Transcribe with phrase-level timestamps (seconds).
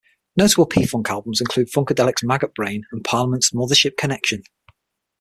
[0.35, 4.41] Notable P-Funk albums include Funkadelic's "Maggot Brain" and Parliament's "Mothership Connection".